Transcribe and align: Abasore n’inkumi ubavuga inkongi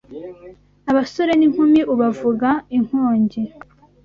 Abasore 0.91 1.31
n’inkumi 1.37 1.79
ubavuga 1.93 2.49
inkongi 2.77 3.41